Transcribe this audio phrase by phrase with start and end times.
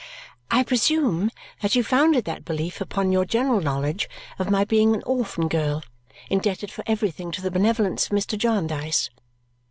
[0.49, 1.29] I presume
[1.61, 5.83] that you founded that belief upon your general knowledge of my being an orphan girl,
[6.27, 8.35] indebted for everything to the benevolence of Mr.
[8.35, 9.11] Jarndyce.